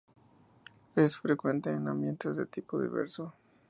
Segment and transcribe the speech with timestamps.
[0.95, 3.35] Es frecuente en ambientes de tipo diverso.